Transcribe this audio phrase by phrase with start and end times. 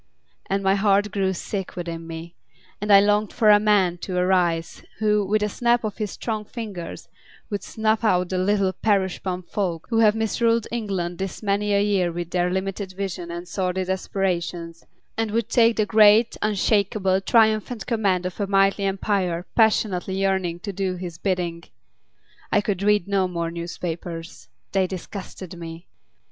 [0.47, 2.33] And my heart grew sick within me,
[2.81, 6.43] and I longed for a Man to arise who, with a snap of his strong
[6.43, 7.07] fingers,
[7.51, 11.83] would snuff out the Little Parish Pump Folk who have misruled England this many a
[11.83, 14.87] year with their limited vision and sordid aspirations,
[15.17, 20.73] and would take the great, unshakable, triumphant command of a mighty Empire passionately yearning to
[20.73, 21.61] do his bidding...
[22.51, 24.49] I could read no more newspapers.
[24.71, 25.85] They disgusted me.